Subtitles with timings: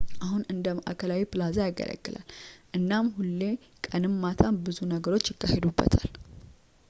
[0.25, 2.25] አሁን እንደ መዓከላዊ ፕላዛ ያገለግላል
[2.77, 3.41] እናም ሁሌ
[3.87, 6.09] ቀንም ማታም ብዙ ነገሮች ይካሄዱበታል